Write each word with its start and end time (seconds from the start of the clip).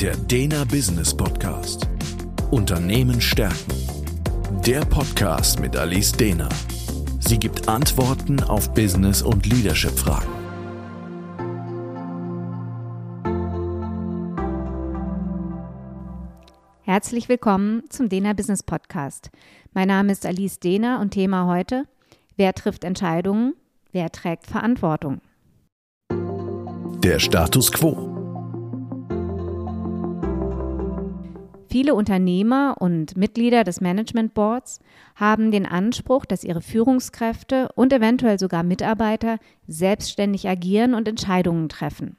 Der 0.00 0.14
Dena 0.14 0.64
Business 0.64 1.16
Podcast. 1.16 1.88
Unternehmen 2.50 3.18
stärken. 3.18 3.72
Der 4.66 4.80
Podcast 4.80 5.58
mit 5.58 5.74
Alice 5.74 6.12
Dena. 6.12 6.50
Sie 7.18 7.38
gibt 7.38 7.66
Antworten 7.66 8.42
auf 8.42 8.74
Business- 8.74 9.22
und 9.22 9.46
Leadership-Fragen. 9.46 10.28
Herzlich 16.82 17.30
willkommen 17.30 17.84
zum 17.88 18.10
Dena 18.10 18.34
Business 18.34 18.62
Podcast. 18.62 19.30
Mein 19.72 19.88
Name 19.88 20.12
ist 20.12 20.26
Alice 20.26 20.60
Dehner 20.60 21.00
und 21.00 21.12
Thema 21.12 21.46
heute: 21.46 21.84
Wer 22.36 22.52
trifft 22.52 22.84
Entscheidungen? 22.84 23.54
Wer 23.92 24.12
trägt 24.12 24.46
Verantwortung? 24.46 25.22
Der 26.10 27.18
Status 27.18 27.72
quo. 27.72 28.15
Viele 31.68 31.94
Unternehmer 31.94 32.76
und 32.78 33.16
Mitglieder 33.16 33.64
des 33.64 33.80
Management 33.80 34.34
Boards 34.34 34.80
haben 35.16 35.50
den 35.50 35.66
Anspruch, 35.66 36.24
dass 36.24 36.44
ihre 36.44 36.60
Führungskräfte 36.60 37.70
und 37.74 37.92
eventuell 37.92 38.38
sogar 38.38 38.62
Mitarbeiter 38.62 39.38
selbstständig 39.66 40.48
agieren 40.48 40.94
und 40.94 41.08
Entscheidungen 41.08 41.68
treffen. 41.68 42.16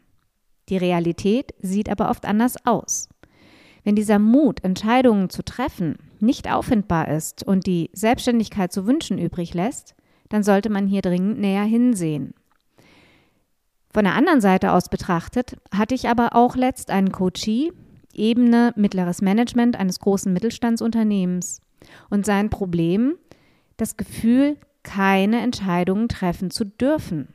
Die 0.69 0.77
Realität 0.77 1.53
sieht 1.61 1.89
aber 1.89 2.09
oft 2.09 2.25
anders 2.25 2.55
aus. 2.65 3.07
Wenn 3.83 3.95
dieser 3.95 4.19
Mut, 4.19 4.63
Entscheidungen 4.65 5.29
zu 5.29 5.43
treffen, 5.43 5.97
nicht 6.19 6.51
auffindbar 6.51 7.07
ist 7.07 7.43
und 7.43 7.65
die 7.67 7.89
Selbstständigkeit 7.93 8.73
zu 8.73 8.85
wünschen 8.85 9.17
übrig 9.17 9.53
lässt, 9.53 9.95
dann 10.27 10.43
sollte 10.43 10.69
man 10.69 10.87
hier 10.87 11.01
dringend 11.01 11.39
näher 11.39 11.63
hinsehen. 11.63 12.33
Von 13.93 14.03
der 14.03 14.15
anderen 14.15 14.41
Seite 14.41 14.73
aus 14.73 14.89
betrachtet, 14.89 15.55
hatte 15.73 15.95
ich 15.95 16.09
aber 16.09 16.35
auch 16.35 16.57
letzt 16.57 16.91
einen 16.91 17.13
Coachie, 17.13 17.71
Ebene 18.17 18.73
mittleres 18.75 19.21
Management 19.21 19.79
eines 19.79 19.99
großen 19.99 20.33
Mittelstandsunternehmens. 20.33 21.61
Und 22.09 22.25
sein 22.25 22.49
Problem, 22.49 23.15
das 23.77 23.97
Gefühl, 23.97 24.57
keine 24.83 25.41
Entscheidungen 25.41 26.07
treffen 26.09 26.49
zu 26.49 26.65
dürfen. 26.65 27.29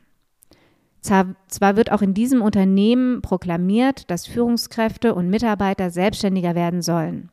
Zwar 1.00 1.77
wird 1.77 1.91
auch 1.91 2.02
in 2.02 2.14
diesem 2.14 2.42
Unternehmen 2.42 3.22
proklamiert, 3.22 4.11
dass 4.11 4.27
Führungskräfte 4.27 5.14
und 5.14 5.28
Mitarbeiter 5.28 5.91
selbstständiger 5.91 6.55
werden 6.55 6.80
sollen. 6.80 7.30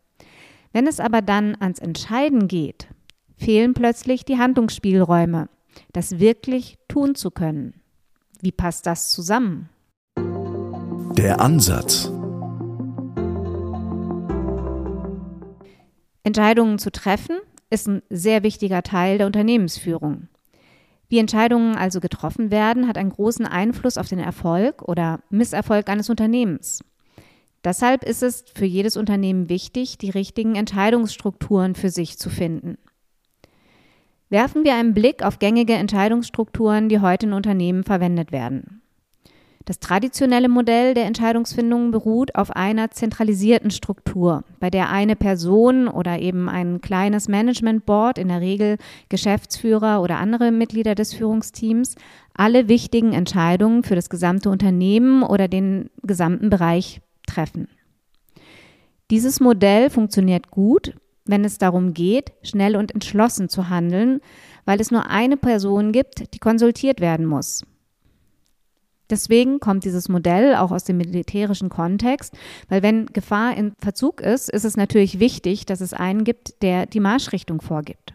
Wenn 0.74 0.88
es 0.88 1.00
aber 1.00 1.22
dann 1.22 1.56
ans 1.60 1.80
Entscheiden 1.80 2.48
geht, 2.48 2.88
fehlen 3.38 3.74
plötzlich 3.74 4.26
die 4.26 4.38
Handlungsspielräume, 4.38 5.50
das 5.94 6.20
wirklich 6.20 6.78
tun 6.88 7.16
zu 7.16 7.32
können. 7.32 7.76
Wie 8.42 8.52
passt 8.52 8.86
das 8.86 9.12
zusammen? 9.12 9.70
Der 10.18 11.40
Ansatz. 11.40 12.12
Entscheidungen 16.30 16.78
zu 16.78 16.92
treffen 16.92 17.38
ist 17.72 17.88
ein 17.88 18.04
sehr 18.12 18.44
wichtiger 18.44 18.84
Teil 18.84 19.18
der 19.18 19.26
Unternehmensführung. 19.26 20.28
Wie 21.08 21.18
Entscheidungen 21.18 21.76
also 21.76 22.00
getroffen 22.00 22.52
werden, 22.52 22.88
hat 22.88 23.00
einen 23.00 23.10
großen 23.10 23.48
Einfluss 23.48 23.98
auf 23.98 24.08
den 24.08 24.20
Erfolg 24.20 24.84
oder 24.84 25.22
Misserfolg 25.32 25.90
eines 25.90 26.08
Unternehmens. 26.08 26.84
Deshalb 27.64 28.04
ist 28.04 28.22
es 28.22 28.46
für 28.54 28.66
jedes 28.66 28.96
Unternehmen 28.96 29.50
wichtig, 29.50 29.98
die 29.98 30.12
richtigen 30.12 30.54
Entscheidungsstrukturen 30.54 31.74
für 31.74 31.90
sich 31.90 32.20
zu 32.20 32.30
finden. 32.30 32.78
Werfen 34.30 34.64
wir 34.64 34.76
einen 34.76 34.94
Blick 34.94 35.24
auf 35.24 35.40
gängige 35.40 35.74
Entscheidungsstrukturen, 35.74 36.90
die 36.90 37.00
heute 37.00 37.26
in 37.26 37.34
Unternehmen 37.34 37.84
verwendet 37.84 38.32
werden. 38.32 38.79
Das 39.66 39.80
traditionelle 39.80 40.50
Modell 40.50 40.94
der 40.94 41.06
Entscheidungsfindung 41.06 41.92
beruht 41.92 42.34
auf 42.36 42.52
einer 42.52 42.92
zentralisierten 42.92 43.72
Struktur, 43.72 44.44
bei 44.60 44.70
der 44.70 44.90
eine 44.90 45.16
Person 45.16 45.88
oder 45.88 46.20
eben 46.20 46.50
ein 46.50 46.82
kleines 46.82 47.28
Management 47.28 47.86
Board, 47.86 48.18
in 48.18 48.30
der 48.30 48.42
Regel 48.42 48.78
Geschäftsführer 49.10 50.02
oder 50.02 50.18
andere 50.18 50.52
Mitglieder 50.52 50.96
des 50.96 51.14
Führungsteams, 51.14 51.96
alle 52.34 52.68
wichtigen 52.68 53.14
Entscheidungen 53.14 53.84
für 53.84 53.96
das 53.96 54.10
gesamte 54.10 54.50
Unternehmen 54.50 55.24
oder 55.24 55.48
den 55.48 55.90
gesamten 56.04 56.50
Bereich 56.50 57.02
treffen. 57.28 57.68
Dieses 59.12 59.40
Modell 59.40 59.90
funktioniert 59.90 60.52
gut, 60.52 60.94
wenn 61.26 61.44
es 61.44 61.58
darum 61.58 61.94
geht, 61.94 62.32
schnell 62.44 62.76
und 62.76 62.94
entschlossen 62.94 63.50
zu 63.50 63.70
handeln, 63.70 64.22
weil 64.66 64.80
es 64.82 64.90
nur 64.90 65.08
eine 65.08 65.38
Person 65.38 65.92
gibt, 65.92 66.34
die 66.34 66.40
konsultiert 66.40 67.02
werden 67.02 67.26
muss. 67.26 67.66
Deswegen 69.10 69.60
kommt 69.60 69.86
dieses 69.86 70.10
Modell 70.10 70.56
auch 70.56 70.72
aus 70.72 70.84
dem 70.84 70.98
militärischen 70.98 71.70
Kontext, 71.70 72.38
weil 72.68 72.84
wenn 72.84 73.08
Gefahr 73.08 73.56
in 73.58 73.74
Verzug 73.80 74.22
ist, 74.22 74.50
ist 74.50 74.66
es 74.66 74.78
natürlich 74.78 75.20
wichtig, 75.20 75.66
dass 75.66 75.82
es 75.82 75.94
einen 75.94 76.24
gibt, 76.24 76.62
der 76.62 76.86
die 76.86 77.00
Marschrichtung 77.00 77.62
vorgibt. 77.62 78.14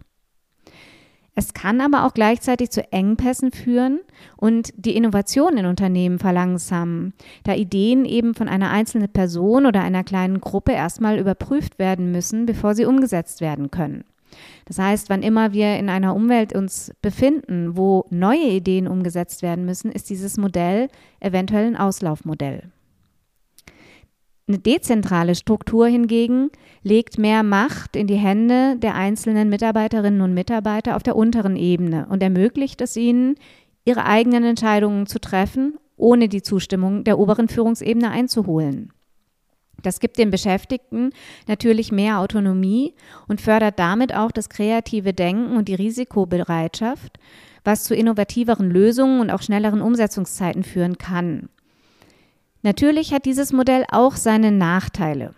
Es 1.37 1.53
kann 1.53 1.81
aber 1.81 2.06
auch 2.06 2.15
gleichzeitig 2.15 2.71
zu 2.71 2.93
Engpässen 2.93 3.50
führen 3.50 4.00
und 4.37 4.72
die 4.77 4.97
Innovation 4.97 5.56
in 5.56 5.66
Unternehmen 5.66 6.21
verlangsamen, 6.21 7.12
da 7.43 7.55
Ideen 7.55 8.05
eben 8.05 8.34
von 8.34 8.49
einer 8.49 8.71
einzelnen 8.71 9.09
Person 9.09 9.66
oder 9.66 9.82
einer 9.82 10.05
kleinen 10.05 10.41
Gruppe 10.41 10.72
erstmal 10.72 11.19
überprüft 11.19 11.81
werden 11.81 12.12
müssen, 12.12 12.47
bevor 12.47 12.76
sie 12.76 12.84
umgesetzt 12.84 13.41
werden 13.41 13.72
können. 13.72 14.05
Das 14.66 14.78
heißt, 14.78 15.10
wann 15.10 15.22
immer 15.22 15.52
wir 15.52 15.76
in 15.76 15.88
einer 15.88 16.14
Umwelt 16.14 16.54
uns 16.54 16.92
befinden, 17.02 17.76
wo 17.76 18.06
neue 18.10 18.48
Ideen 18.48 18.88
umgesetzt 18.88 19.42
werden 19.42 19.64
müssen, 19.64 19.92
ist 19.92 20.10
dieses 20.10 20.36
Modell 20.36 20.88
eventuell 21.20 21.66
ein 21.66 21.76
Auslaufmodell. 21.76 22.70
Eine 24.46 24.58
dezentrale 24.58 25.34
Struktur 25.34 25.86
hingegen 25.86 26.50
legt 26.82 27.18
mehr 27.18 27.42
Macht 27.42 27.96
in 27.96 28.06
die 28.06 28.16
Hände 28.16 28.76
der 28.76 28.94
einzelnen 28.94 29.48
Mitarbeiterinnen 29.48 30.20
und 30.20 30.34
Mitarbeiter 30.34 30.96
auf 30.96 31.02
der 31.02 31.16
unteren 31.16 31.56
Ebene 31.56 32.06
und 32.10 32.22
ermöglicht 32.22 32.82
es 32.82 32.94
ihnen, 32.96 33.36
ihre 33.86 34.04
eigenen 34.04 34.44
Entscheidungen 34.44 35.06
zu 35.06 35.18
treffen, 35.18 35.78
ohne 35.96 36.28
die 36.28 36.42
Zustimmung 36.42 37.04
der 37.04 37.18
oberen 37.18 37.48
Führungsebene 37.48 38.10
einzuholen. 38.10 38.92
Das 39.82 40.00
gibt 40.00 40.18
den 40.18 40.30
Beschäftigten 40.30 41.10
natürlich 41.46 41.92
mehr 41.92 42.18
Autonomie 42.20 42.94
und 43.28 43.40
fördert 43.40 43.78
damit 43.78 44.14
auch 44.14 44.30
das 44.30 44.48
kreative 44.48 45.12
Denken 45.12 45.56
und 45.56 45.68
die 45.68 45.74
Risikobereitschaft, 45.74 47.18
was 47.64 47.84
zu 47.84 47.94
innovativeren 47.94 48.70
Lösungen 48.70 49.20
und 49.20 49.30
auch 49.30 49.42
schnelleren 49.42 49.80
Umsetzungszeiten 49.82 50.64
führen 50.64 50.98
kann. 50.98 51.48
Natürlich 52.62 53.12
hat 53.12 53.26
dieses 53.26 53.52
Modell 53.52 53.84
auch 53.90 54.16
seine 54.16 54.50
Nachteile. 54.50 55.34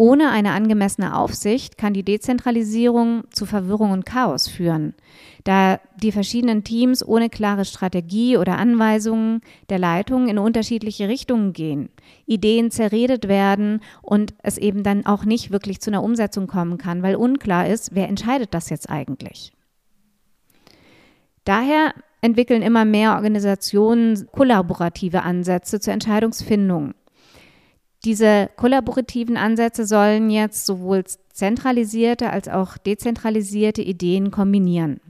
Ohne 0.00 0.30
eine 0.30 0.52
angemessene 0.52 1.14
Aufsicht 1.14 1.76
kann 1.76 1.92
die 1.92 2.02
Dezentralisierung 2.02 3.24
zu 3.34 3.44
Verwirrung 3.44 3.90
und 3.90 4.06
Chaos 4.06 4.48
führen, 4.48 4.94
da 5.44 5.78
die 6.02 6.10
verschiedenen 6.10 6.64
Teams 6.64 7.06
ohne 7.06 7.28
klare 7.28 7.66
Strategie 7.66 8.38
oder 8.38 8.56
Anweisungen 8.56 9.42
der 9.68 9.78
Leitung 9.78 10.28
in 10.28 10.38
unterschiedliche 10.38 11.06
Richtungen 11.08 11.52
gehen, 11.52 11.90
Ideen 12.24 12.70
zerredet 12.70 13.28
werden 13.28 13.82
und 14.00 14.32
es 14.42 14.56
eben 14.56 14.84
dann 14.84 15.04
auch 15.04 15.26
nicht 15.26 15.50
wirklich 15.50 15.82
zu 15.82 15.90
einer 15.90 16.02
Umsetzung 16.02 16.46
kommen 16.46 16.78
kann, 16.78 17.02
weil 17.02 17.14
unklar 17.14 17.66
ist, 17.66 17.94
wer 17.94 18.08
entscheidet 18.08 18.54
das 18.54 18.70
jetzt 18.70 18.88
eigentlich. 18.88 19.52
Daher 21.44 21.92
entwickeln 22.22 22.62
immer 22.62 22.86
mehr 22.86 23.16
Organisationen 23.16 24.26
kollaborative 24.32 25.24
Ansätze 25.24 25.78
zur 25.78 25.92
Entscheidungsfindung. 25.92 26.94
Diese 28.04 28.48
kollaborativen 28.56 29.36
Ansätze 29.36 29.84
sollen 29.84 30.30
jetzt 30.30 30.64
sowohl 30.64 31.04
zentralisierte 31.32 32.30
als 32.30 32.48
auch 32.48 32.78
dezentralisierte 32.78 33.82
Ideen 33.82 34.30
kombinieren. 34.30 35.00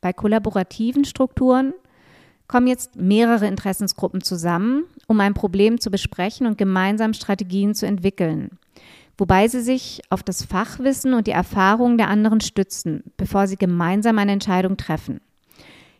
Bei 0.00 0.12
kollaborativen 0.12 1.04
Strukturen 1.04 1.74
kommen 2.46 2.68
jetzt 2.68 2.96
mehrere 2.96 3.46
Interessensgruppen 3.46 4.22
zusammen, 4.22 4.84
um 5.08 5.18
ein 5.20 5.34
Problem 5.34 5.80
zu 5.80 5.90
besprechen 5.90 6.46
und 6.46 6.56
gemeinsam 6.58 7.12
Strategien 7.12 7.74
zu 7.74 7.86
entwickeln, 7.86 8.58
wobei 9.18 9.48
sie 9.48 9.60
sich 9.60 10.00
auf 10.08 10.22
das 10.22 10.44
Fachwissen 10.44 11.14
und 11.14 11.26
die 11.26 11.32
Erfahrungen 11.32 11.98
der 11.98 12.08
anderen 12.08 12.40
stützen, 12.40 13.02
bevor 13.16 13.48
sie 13.48 13.56
gemeinsam 13.56 14.18
eine 14.18 14.32
Entscheidung 14.32 14.76
treffen. 14.76 15.20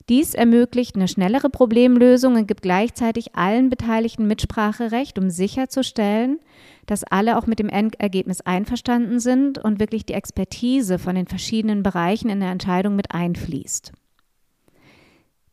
Dies 0.09 0.33
ermöglicht 0.33 0.97
eine 0.97 1.07
schnellere 1.07 1.51
Problemlösung 1.51 2.37
und 2.37 2.49
gibt 2.49 2.63
gleichzeitig 2.63 3.35
allen 3.35 3.69
Beteiligten 3.69 4.27
Mitspracherecht, 4.27 5.19
um 5.19 5.29
sicherzustellen, 5.29 6.39
dass 6.87 7.05
alle 7.05 7.37
auch 7.37 7.47
mit 7.47 7.59
dem 7.59 7.69
Endergebnis 7.69 8.41
einverstanden 8.41 9.21
sind 9.21 9.59
und 9.59 9.81
wirklich 9.81 10.07
die 10.07 10.15
Expertise 10.15 10.99
von 10.99 11.15
den 11.15 11.27
verschiedenen 11.27 11.83
Bereichen 11.83 12.31
in 12.31 12.41
der 12.41 12.51
Entscheidung 12.51 12.97
mit 12.97 13.11
einfließt. 13.11 13.93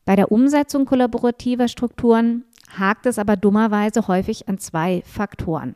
Bei 0.06 0.16
der 0.16 0.32
Umsetzung 0.32 0.86
kollaborativer 0.86 1.68
Strukturen 1.68 2.46
hakt 2.78 3.08
es 3.08 3.20
aber 3.20 3.36
dummerweise 3.36 4.08
häufig 4.08 4.48
an 4.48 4.58
zwei 4.58 5.02
Faktoren. 5.06 5.76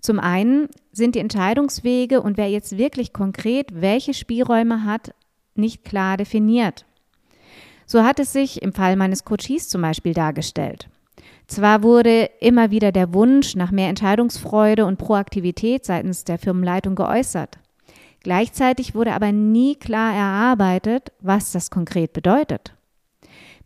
Zum 0.00 0.18
einen 0.18 0.68
sind 0.90 1.14
die 1.14 1.20
Entscheidungswege 1.20 2.20
und 2.20 2.36
wer 2.36 2.50
jetzt 2.50 2.76
wirklich 2.76 3.12
konkret 3.12 3.80
welche 3.80 4.12
Spielräume 4.12 4.84
hat, 4.84 5.14
nicht 5.54 5.84
klar 5.84 6.16
definiert. 6.16 6.84
So 7.94 8.02
hat 8.02 8.18
es 8.18 8.32
sich 8.32 8.60
im 8.60 8.72
Fall 8.72 8.96
meines 8.96 9.24
Coaches 9.24 9.68
zum 9.68 9.82
Beispiel 9.82 10.14
dargestellt. 10.14 10.88
Zwar 11.46 11.84
wurde 11.84 12.28
immer 12.40 12.72
wieder 12.72 12.90
der 12.90 13.14
Wunsch 13.14 13.54
nach 13.54 13.70
mehr 13.70 13.88
Entscheidungsfreude 13.88 14.84
und 14.84 14.96
Proaktivität 14.96 15.84
seitens 15.84 16.24
der 16.24 16.40
Firmenleitung 16.40 16.96
geäußert. 16.96 17.60
Gleichzeitig 18.18 18.96
wurde 18.96 19.12
aber 19.12 19.30
nie 19.30 19.76
klar 19.76 20.12
erarbeitet, 20.12 21.12
was 21.20 21.52
das 21.52 21.70
konkret 21.70 22.12
bedeutet. 22.12 22.74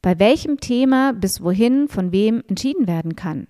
Bei 0.03 0.19
welchem 0.19 0.61
Thema 0.61 1.15
bis 1.15 1.43
wohin 1.43 1.89
von 1.89 2.13
wem 2.13 2.45
entschieden 2.49 2.87
werden 2.87 3.17
kann. 3.17 3.47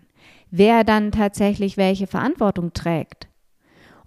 Wer 0.52 0.84
dann 0.84 1.10
tatsächlich 1.10 1.76
welche 1.76 2.06
Verantwortung 2.06 2.72
trägt. 2.72 3.27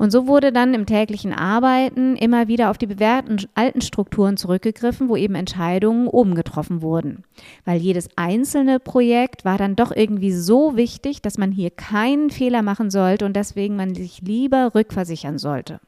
Und 0.02 0.10
so 0.10 0.26
wurde 0.26 0.52
dann 0.52 0.74
im 0.74 0.88
täglichen 0.88 1.32
Arbeiten 1.32 2.16
immer 2.16 2.48
wieder 2.48 2.72
auf 2.72 2.80
die 2.80 2.88
bewährten 2.88 3.46
alten 3.54 3.82
Strukturen 3.82 4.36
zurückgegriffen, 4.36 5.10
wo 5.10 5.16
eben 5.16 5.36
Entscheidungen 5.36 6.08
oben 6.08 6.34
getroffen 6.34 6.82
wurden. 6.82 7.24
Weil 7.66 7.80
jedes 7.80 8.10
einzelne 8.16 8.80
Projekt 8.80 9.46
war 9.46 9.60
dann 9.60 9.76
doch 9.76 9.92
irgendwie 9.96 10.32
so 10.32 10.76
wichtig, 10.76 11.22
dass 11.22 11.38
man 11.38 11.52
hier 11.52 11.70
keinen 11.70 12.32
Fehler 12.32 12.64
machen 12.64 12.90
sollte 12.90 13.28
und 13.28 13.36
deswegen 13.36 13.76
man 13.76 13.94
sich 13.94 14.24
lieber 14.24 14.74
rückversichern 14.74 15.38
sollte 15.38 15.80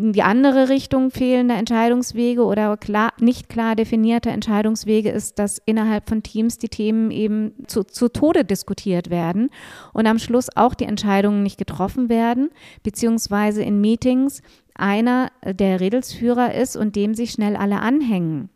die 0.00 0.22
andere 0.22 0.68
Richtung 0.68 1.10
fehlender 1.10 1.56
Entscheidungswege 1.56 2.44
oder 2.44 2.76
klar, 2.76 3.12
nicht 3.18 3.48
klar 3.48 3.74
definierte 3.74 4.30
Entscheidungswege 4.30 5.10
ist, 5.10 5.40
dass 5.40 5.60
innerhalb 5.66 6.08
von 6.08 6.22
Teams 6.22 6.56
die 6.58 6.68
Themen 6.68 7.10
eben 7.10 7.52
zu, 7.66 7.82
zu 7.82 8.08
Tode 8.08 8.44
diskutiert 8.44 9.10
werden 9.10 9.50
und 9.92 10.06
am 10.06 10.20
Schluss 10.20 10.54
auch 10.54 10.74
die 10.74 10.84
Entscheidungen 10.84 11.42
nicht 11.42 11.58
getroffen 11.58 12.08
werden, 12.08 12.50
beziehungsweise 12.84 13.62
in 13.64 13.80
Meetings 13.80 14.40
einer 14.76 15.32
der 15.44 15.80
Redelsführer 15.80 16.54
ist 16.54 16.76
und 16.76 16.94
dem 16.94 17.14
sich 17.14 17.32
schnell 17.32 17.56
alle 17.56 17.80
anhängen. 17.80 18.50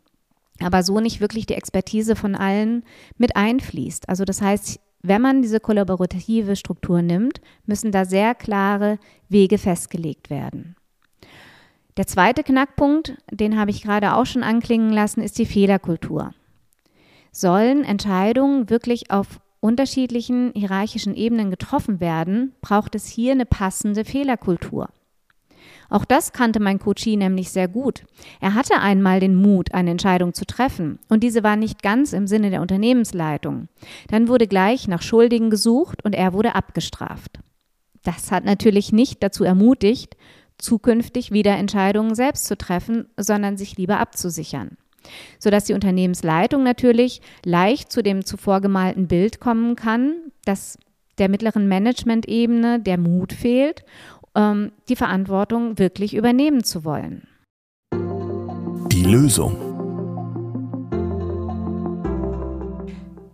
Aber 0.61 0.81
so 0.81 1.01
nicht 1.01 1.19
wirklich 1.19 1.45
die 1.45 1.55
Expertise 1.55 2.15
von 2.15 2.35
allen 2.35 2.83
mit 3.17 3.35
einfließt. 3.35 4.07
Also 4.07 4.23
das 4.23 4.41
heißt, 4.41 4.79
wenn 5.01 5.21
man 5.21 5.41
diese 5.41 5.59
kollaborative 5.59 6.55
Struktur 6.55 7.01
nimmt, 7.01 7.41
müssen 7.65 7.91
da 7.91 8.05
sehr 8.05 8.33
klare 8.33 8.97
Wege 9.27 9.57
festgelegt 9.57 10.29
werden. 10.29 10.77
Der 11.97 12.07
zweite 12.07 12.43
Knackpunkt, 12.43 13.15
den 13.29 13.59
habe 13.59 13.71
ich 13.71 13.83
gerade 13.83 14.15
auch 14.15 14.25
schon 14.25 14.43
anklingen 14.43 14.91
lassen, 14.91 15.21
ist 15.21 15.37
die 15.37 15.45
Fehlerkultur. 15.45 16.33
Sollen 17.31 17.83
Entscheidungen 17.83 18.69
wirklich 18.69 19.11
auf 19.11 19.39
unterschiedlichen 19.59 20.51
hierarchischen 20.55 21.15
Ebenen 21.15 21.49
getroffen 21.49 21.99
werden, 21.99 22.53
braucht 22.61 22.95
es 22.95 23.07
hier 23.07 23.31
eine 23.31 23.45
passende 23.45 24.05
Fehlerkultur. 24.05 24.89
Auch 25.89 26.05
das 26.05 26.33
kannte 26.33 26.59
mein 26.59 26.79
Coachie 26.79 27.15
nämlich 27.15 27.51
sehr 27.51 27.67
gut. 27.67 28.03
Er 28.41 28.55
hatte 28.55 28.79
einmal 28.79 29.19
den 29.19 29.35
Mut, 29.35 29.73
eine 29.73 29.91
Entscheidung 29.91 30.33
zu 30.33 30.45
treffen, 30.45 30.99
und 31.07 31.23
diese 31.23 31.43
war 31.43 31.55
nicht 31.55 31.83
ganz 31.83 32.13
im 32.13 32.27
Sinne 32.27 32.49
der 32.49 32.61
Unternehmensleitung. 32.61 33.67
Dann 34.09 34.27
wurde 34.27 34.47
gleich 34.47 34.87
nach 34.87 35.01
Schuldigen 35.01 35.49
gesucht 35.49 36.03
und 36.03 36.15
er 36.15 36.33
wurde 36.33 36.55
abgestraft. 36.55 37.39
Das 38.03 38.31
hat 38.31 38.43
natürlich 38.43 38.91
nicht 38.91 39.23
dazu 39.23 39.43
ermutigt, 39.43 40.17
zukünftig 40.57 41.31
wieder 41.31 41.57
Entscheidungen 41.57 42.15
selbst 42.15 42.45
zu 42.45 42.57
treffen, 42.57 43.07
sondern 43.17 43.57
sich 43.57 43.77
lieber 43.77 43.99
abzusichern. 43.99 44.77
Sodass 45.39 45.65
die 45.65 45.73
Unternehmensleitung 45.73 46.63
natürlich 46.63 47.21
leicht 47.43 47.91
zu 47.91 48.01
dem 48.01 48.25
zuvor 48.25 48.61
gemalten 48.61 49.07
Bild 49.07 49.39
kommen 49.39 49.75
kann, 49.75 50.15
dass 50.45 50.77
der 51.17 51.29
mittleren 51.29 51.67
Management-Ebene 51.67 52.79
der 52.79 52.97
Mut 52.97 53.33
fehlt, 53.33 53.83
ähm, 54.35 54.71
die 54.89 54.95
Verantwortung 54.95 55.77
wirklich 55.77 56.15
übernehmen 56.15 56.63
zu 56.63 56.83
wollen. 56.83 57.27
Die 58.91 59.03
Lösung. 59.03 59.57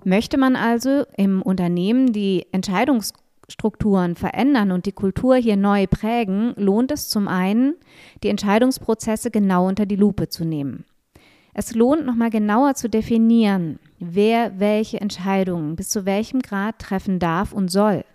Möchte 0.04 0.38
man 0.38 0.56
also 0.56 1.04
im 1.18 1.42
Unternehmen 1.42 2.13
die 2.13 2.48
Entscheidungs 2.51 3.13
Strukturen 3.50 4.16
verändern 4.16 4.72
und 4.72 4.86
die 4.86 4.92
Kultur 4.92 5.36
hier 5.36 5.57
neu 5.57 5.88
prägen, 5.88 6.54
lohnt 6.56 6.92
es 6.92 7.10
zum 7.10 7.28
einen, 7.28 7.75
die 8.24 8.30
Entscheidungsprozesse 8.30 9.31
genau 9.31 9.68
unter 9.68 9.86
die 9.86 9.96
Lupe 9.96 10.30
zu 10.30 10.46
nehmen. 10.46 10.86
Es 11.54 11.74
lohnt 11.75 12.06
nochmal 12.06 12.30
genauer 12.30 12.75
zu 12.75 12.90
definieren, 12.90 13.80
wer 14.00 14.60
welche 14.60 15.01
Entscheidungen 15.01 15.75
bis 15.75 15.90
zu 15.90 16.06
welchem 16.06 16.42
Grad 16.42 16.80
treffen 16.80 17.19
darf 17.19 17.51
und 17.51 17.69
soll. 17.69 18.06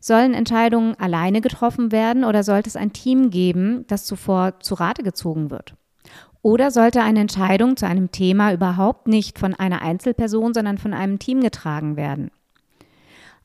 Sollen 0.00 0.34
Entscheidungen 0.34 0.94
alleine 0.98 1.40
getroffen 1.40 1.92
werden 1.92 2.24
oder 2.24 2.42
sollte 2.42 2.68
es 2.68 2.76
ein 2.76 2.92
Team 2.92 3.30
geben, 3.30 3.84
das 3.88 4.04
zuvor 4.04 4.60
zu 4.60 4.74
Rate 4.74 5.02
gezogen 5.02 5.50
wird? 5.50 5.74
Oder 6.40 6.70
sollte 6.70 7.02
eine 7.02 7.20
Entscheidung 7.20 7.76
zu 7.76 7.86
einem 7.86 8.10
Thema 8.12 8.52
überhaupt 8.52 9.08
nicht 9.08 9.38
von 9.38 9.54
einer 9.54 9.82
Einzelperson, 9.82 10.54
sondern 10.54 10.78
von 10.78 10.94
einem 10.94 11.18
Team 11.18 11.40
getragen 11.40 11.96
werden? 11.96 12.30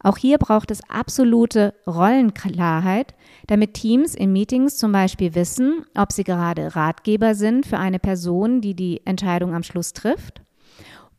Auch 0.03 0.17
hier 0.17 0.37
braucht 0.37 0.69
es 0.69 0.87
absolute 0.89 1.73
Rollenklarheit, 1.87 3.15
damit 3.47 3.73
Teams 3.73 4.13
in 4.13 4.33
Meetings 4.33 4.77
zum 4.77 4.91
Beispiel 4.91 5.33
wissen, 5.33 5.85
ob 5.95 6.11
sie 6.11 6.25
gerade 6.25 6.75
Ratgeber 6.75 7.35
sind 7.35 7.65
für 7.65 7.79
eine 7.79 7.99
Person, 7.99 8.59
die 8.59 8.75
die 8.75 9.01
Entscheidung 9.05 9.55
am 9.55 9.63
Schluss 9.63 9.93
trifft, 9.93 10.41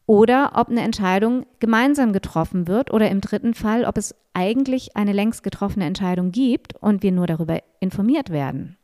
oder 0.06 0.52
ob 0.56 0.69
eine 0.69 0.82
Entscheidung 0.82 1.46
gemeinsam 1.60 2.12
getroffen 2.12 2.69
wird 2.69 2.92
oder 2.92 3.10
im 3.10 3.22
dritten 3.22 3.54
Fall, 3.54 3.86
ob 3.86 3.96
es 3.96 4.14
eigentlich 4.34 4.96
eine 4.96 5.14
längst 5.14 5.42
getroffene 5.42 5.86
Entscheidung 5.86 6.31
gibt 6.31 6.76
und 6.76 7.02
wir 7.02 7.12
nur 7.12 7.26
darüber 7.26 7.60
informiert 7.81 8.28
werden. 8.28 8.76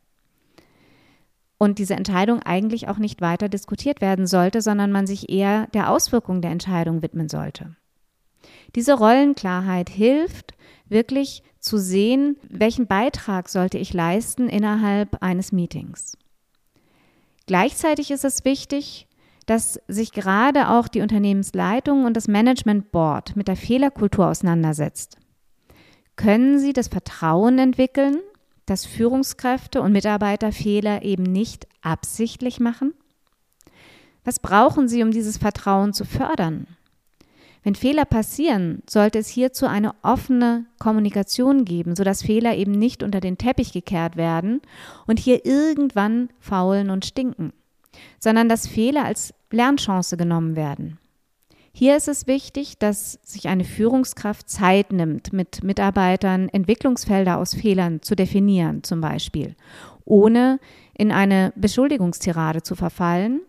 Und 1.59 1.77
diese 1.77 1.93
Entscheidung 1.93 2.41
eigentlich 2.41 2.87
auch 2.87 2.97
nicht 2.97 3.21
weiter 3.21 3.49
diskutiert 3.49 4.01
werden 4.01 4.25
sollte, 4.25 4.63
sondern 4.63 4.91
man 4.91 5.05
sich 5.05 5.29
eher 5.29 5.67
der 5.75 5.91
Auswirkung 5.91 6.41
der 6.41 6.49
Entscheidung 6.49 7.03
widmen 7.03 7.29
sollte. 7.29 7.75
Diese 8.75 8.93
Rollenklarheit 8.93 9.89
hilft 9.89 10.53
wirklich 10.87 11.43
zu 11.59 11.77
sehen, 11.77 12.37
welchen 12.49 12.87
Beitrag 12.87 13.49
sollte 13.49 13.77
ich 13.77 13.93
leisten 13.93 14.49
innerhalb 14.49 15.21
eines 15.21 15.51
Meetings. 15.51 16.17
Gleichzeitig 17.45 18.11
ist 18.11 18.25
es 18.25 18.45
wichtig, 18.45 19.07
dass 19.45 19.79
sich 19.87 20.11
gerade 20.11 20.69
auch 20.69 20.87
die 20.87 21.01
Unternehmensleitung 21.01 22.05
und 22.05 22.15
das 22.15 22.27
Management 22.27 22.91
Board 22.91 23.35
mit 23.35 23.47
der 23.47 23.55
Fehlerkultur 23.55 24.27
auseinandersetzt. 24.27 25.17
Können 26.15 26.59
sie 26.59 26.73
das 26.73 26.87
Vertrauen 26.87 27.57
entwickeln, 27.59 28.17
dass 28.65 28.85
Führungskräfte 28.85 29.81
und 29.81 29.91
Mitarbeiter 29.91 30.51
Fehler 30.51 31.03
eben 31.03 31.23
nicht 31.23 31.67
absichtlich 31.81 32.59
machen? 32.59 32.93
Was 34.23 34.39
brauchen 34.39 34.87
sie, 34.87 35.01
um 35.01 35.11
dieses 35.11 35.37
Vertrauen 35.37 35.93
zu 35.93 36.05
fördern? 36.05 36.67
Wenn 37.63 37.75
Fehler 37.75 38.05
passieren, 38.05 38.81
sollte 38.89 39.19
es 39.19 39.27
hierzu 39.27 39.67
eine 39.67 39.93
offene 40.01 40.65
Kommunikation 40.79 41.63
geben, 41.63 41.95
sodass 41.95 42.23
Fehler 42.23 42.55
eben 42.55 42.71
nicht 42.71 43.03
unter 43.03 43.19
den 43.19 43.37
Teppich 43.37 43.71
gekehrt 43.71 44.15
werden 44.17 44.61
und 45.05 45.19
hier 45.19 45.45
irgendwann 45.45 46.29
faulen 46.39 46.89
und 46.89 47.05
stinken, 47.05 47.53
sondern 48.19 48.49
dass 48.49 48.67
Fehler 48.67 49.05
als 49.05 49.33
Lernchance 49.51 50.17
genommen 50.17 50.55
werden. 50.55 50.97
Hier 51.73 51.95
ist 51.95 52.07
es 52.07 52.27
wichtig, 52.27 52.79
dass 52.79 53.19
sich 53.23 53.47
eine 53.47 53.63
Führungskraft 53.63 54.49
Zeit 54.49 54.91
nimmt, 54.91 55.31
mit 55.31 55.63
Mitarbeitern 55.63 56.49
Entwicklungsfelder 56.49 57.37
aus 57.37 57.53
Fehlern 57.53 58.01
zu 58.01 58.15
definieren, 58.15 58.83
zum 58.83 59.01
Beispiel, 59.01 59.55
ohne 60.03 60.59
in 60.97 61.11
eine 61.11 61.53
Beschuldigungstirade 61.55 62.63
zu 62.63 62.75
verfallen 62.75 63.41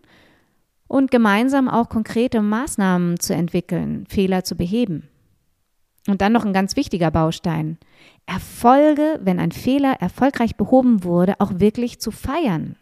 und 0.93 1.09
gemeinsam 1.09 1.69
auch 1.69 1.89
konkrete 1.89 2.43
Maßnahmen 2.43 3.19
zu 3.19 3.33
entwickeln, 3.33 4.05
Fehler 4.07 4.43
zu 4.43 4.55
beheben. 4.55 5.09
Und 6.07 6.21
dann 6.21 6.33
noch 6.33 6.45
ein 6.45 6.53
ganz 6.53 6.75
wichtiger 6.75 7.09
Baustein. 7.09 7.79
Erfolge, 8.27 9.19
wenn 9.23 9.39
ein 9.39 9.51
Fehler 9.51 9.93
erfolgreich 9.93 10.55
behoben 10.55 11.03
wurde, 11.03 11.39
auch 11.39 11.59
wirklich 11.59 11.99
zu 11.99 12.11
feiern. 12.11 12.75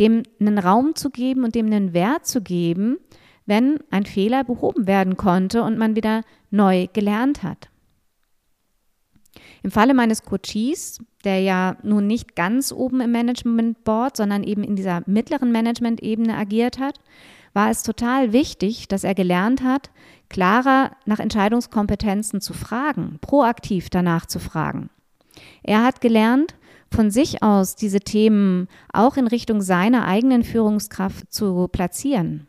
Dem 0.00 0.24
einen 0.40 0.58
Raum 0.58 0.96
zu 0.96 1.10
geben 1.10 1.44
und 1.44 1.54
dem 1.54 1.66
einen 1.66 1.94
Wert 1.94 2.26
zu 2.26 2.40
geben, 2.40 2.98
wenn 3.46 3.78
ein 3.92 4.04
Fehler 4.04 4.42
behoben 4.42 4.88
werden 4.88 5.16
konnte 5.16 5.62
und 5.62 5.78
man 5.78 5.94
wieder 5.94 6.22
neu 6.50 6.88
gelernt 6.92 7.44
hat. 7.44 7.68
Im 9.62 9.70
Falle 9.70 9.94
meines 9.94 10.22
Coaches, 10.22 10.98
der 11.24 11.40
ja 11.40 11.76
nun 11.82 12.06
nicht 12.06 12.34
ganz 12.34 12.72
oben 12.72 13.00
im 13.00 13.12
Management 13.12 13.84
Board, 13.84 14.16
sondern 14.16 14.42
eben 14.42 14.64
in 14.64 14.76
dieser 14.76 15.02
mittleren 15.06 15.52
Management-Ebene 15.52 16.36
agiert 16.36 16.78
hat, 16.78 17.00
war 17.52 17.70
es 17.70 17.82
total 17.82 18.32
wichtig, 18.32 18.88
dass 18.88 19.04
er 19.04 19.14
gelernt 19.14 19.62
hat, 19.62 19.90
klarer 20.28 20.92
nach 21.04 21.18
Entscheidungskompetenzen 21.18 22.40
zu 22.40 22.54
fragen, 22.54 23.18
proaktiv 23.20 23.90
danach 23.90 24.26
zu 24.26 24.38
fragen. 24.38 24.88
Er 25.62 25.82
hat 25.82 26.00
gelernt, 26.00 26.54
von 26.92 27.10
sich 27.10 27.42
aus 27.42 27.76
diese 27.76 28.00
Themen 28.00 28.68
auch 28.92 29.16
in 29.16 29.26
Richtung 29.26 29.60
seiner 29.60 30.06
eigenen 30.06 30.42
Führungskraft 30.42 31.32
zu 31.32 31.68
platzieren. 31.68 32.46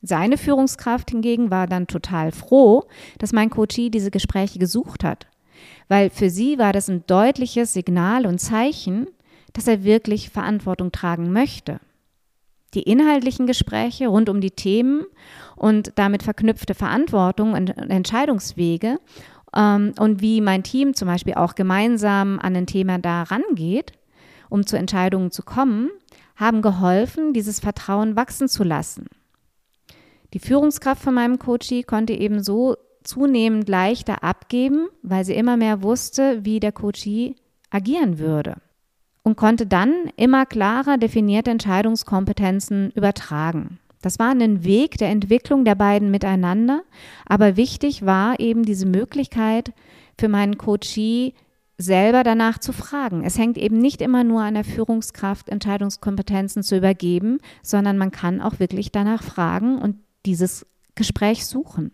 Seine 0.00 0.36
Führungskraft 0.36 1.10
hingegen 1.10 1.52
war 1.52 1.68
dann 1.68 1.86
total 1.86 2.32
froh, 2.32 2.84
dass 3.18 3.32
mein 3.32 3.50
Coachie 3.50 3.88
diese 3.88 4.10
Gespräche 4.10 4.58
gesucht 4.58 5.04
hat 5.04 5.28
weil 5.88 6.10
für 6.10 6.30
sie 6.30 6.58
war 6.58 6.72
das 6.72 6.88
ein 6.88 7.04
deutliches 7.06 7.72
Signal 7.72 8.26
und 8.26 8.38
Zeichen, 8.38 9.06
dass 9.52 9.68
er 9.68 9.84
wirklich 9.84 10.30
Verantwortung 10.30 10.92
tragen 10.92 11.32
möchte. 11.32 11.80
Die 12.74 12.82
inhaltlichen 12.82 13.46
Gespräche 13.46 14.08
rund 14.08 14.28
um 14.28 14.40
die 14.40 14.50
Themen 14.50 15.04
und 15.56 15.92
damit 15.96 16.22
verknüpfte 16.22 16.74
Verantwortung 16.74 17.52
und 17.52 17.68
Entscheidungswege 17.68 18.98
ähm, 19.54 19.92
und 19.98 20.22
wie 20.22 20.40
mein 20.40 20.62
Team 20.62 20.94
zum 20.94 21.08
Beispiel 21.08 21.34
auch 21.34 21.54
gemeinsam 21.54 22.38
an 22.38 22.56
ein 22.56 22.66
Thema 22.66 22.98
da 22.98 23.24
rangeht, 23.24 23.92
um 24.48 24.66
zu 24.66 24.76
Entscheidungen 24.76 25.30
zu 25.30 25.42
kommen, 25.42 25.90
haben 26.36 26.62
geholfen, 26.62 27.34
dieses 27.34 27.60
Vertrauen 27.60 28.16
wachsen 28.16 28.48
zu 28.48 28.64
lassen. 28.64 29.06
Die 30.32 30.38
Führungskraft 30.38 31.02
von 31.02 31.14
meinem 31.14 31.38
Coachie 31.38 31.82
konnte 31.82 32.14
eben 32.14 32.42
so 32.42 32.76
zunehmend 33.02 33.68
leichter 33.68 34.22
abgeben, 34.22 34.88
weil 35.02 35.24
sie 35.24 35.34
immer 35.34 35.56
mehr 35.56 35.82
wusste, 35.82 36.44
wie 36.44 36.60
der 36.60 36.72
Coachie 36.72 37.36
agieren 37.70 38.18
würde 38.18 38.56
und 39.22 39.36
konnte 39.36 39.66
dann 39.66 39.92
immer 40.16 40.46
klarer 40.46 40.98
definierte 40.98 41.50
Entscheidungskompetenzen 41.50 42.90
übertragen. 42.92 43.78
Das 44.00 44.18
war 44.18 44.30
ein 44.30 44.64
Weg 44.64 44.98
der 44.98 45.10
Entwicklung 45.10 45.64
der 45.64 45.76
beiden 45.76 46.10
miteinander, 46.10 46.82
aber 47.24 47.56
wichtig 47.56 48.04
war 48.04 48.40
eben 48.40 48.64
diese 48.64 48.86
Möglichkeit 48.86 49.72
für 50.18 50.28
meinen 50.28 50.58
Coachie 50.58 51.34
selber 51.78 52.24
danach 52.24 52.58
zu 52.58 52.72
fragen. 52.72 53.24
Es 53.24 53.38
hängt 53.38 53.56
eben 53.56 53.78
nicht 53.78 54.02
immer 54.02 54.24
nur 54.24 54.42
an 54.42 54.54
der 54.54 54.64
Führungskraft, 54.64 55.48
Entscheidungskompetenzen 55.48 56.62
zu 56.62 56.76
übergeben, 56.76 57.38
sondern 57.62 57.96
man 57.96 58.10
kann 58.10 58.40
auch 58.40 58.58
wirklich 58.58 58.90
danach 58.90 59.22
fragen 59.22 59.78
und 59.78 59.96
dieses 60.26 60.66
Gespräch 60.94 61.46
suchen. 61.46 61.92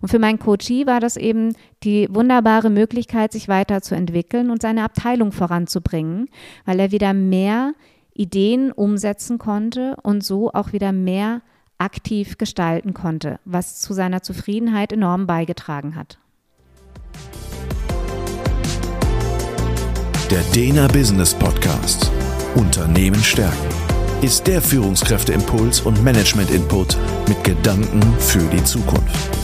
Und 0.00 0.08
für 0.08 0.18
meinen 0.18 0.38
Coachie 0.38 0.86
war 0.86 1.00
das 1.00 1.16
eben 1.16 1.54
die 1.82 2.08
wunderbare 2.10 2.70
Möglichkeit, 2.70 3.32
sich 3.32 3.48
weiterzuentwickeln 3.48 4.50
und 4.50 4.62
seine 4.62 4.84
Abteilung 4.84 5.32
voranzubringen, 5.32 6.28
weil 6.64 6.80
er 6.80 6.92
wieder 6.92 7.14
mehr 7.14 7.72
Ideen 8.14 8.72
umsetzen 8.72 9.38
konnte 9.38 9.96
und 10.02 10.22
so 10.22 10.52
auch 10.52 10.72
wieder 10.72 10.92
mehr 10.92 11.42
aktiv 11.78 12.38
gestalten 12.38 12.94
konnte, 12.94 13.40
was 13.44 13.80
zu 13.80 13.92
seiner 13.92 14.22
Zufriedenheit 14.22 14.92
enorm 14.92 15.26
beigetragen 15.26 15.96
hat. 15.96 16.18
Der 20.30 20.42
Dena 20.54 20.86
Business 20.88 21.34
Podcast 21.34 22.10
Unternehmen 22.54 23.22
stärken 23.22 23.68
ist 24.22 24.46
der 24.46 24.62
Führungskräfteimpuls 24.62 25.80
und 25.80 26.02
Management-Input 26.02 26.96
mit 27.28 27.44
Gedanken 27.44 28.00
für 28.18 28.48
die 28.48 28.62
Zukunft. 28.64 29.43